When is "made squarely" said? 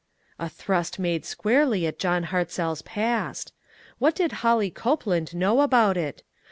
0.97-1.85